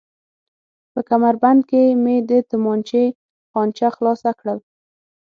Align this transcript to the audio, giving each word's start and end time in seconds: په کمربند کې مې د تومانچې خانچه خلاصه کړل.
په 0.93 0.99
کمربند 1.09 1.61
کې 1.69 1.83
مې 2.03 2.15
د 2.29 2.31
تومانچې 2.49 3.03
خانچه 3.51 3.87
خلاصه 3.95 4.31
کړل. 4.39 4.59